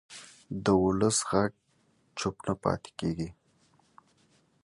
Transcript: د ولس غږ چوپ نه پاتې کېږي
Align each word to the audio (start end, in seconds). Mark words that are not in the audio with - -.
د 0.63 0.65
ولس 0.83 1.17
غږ 1.29 1.51
چوپ 2.17 2.35
نه 2.47 2.53
پاتې 2.63 2.91
کېږي 2.99 3.29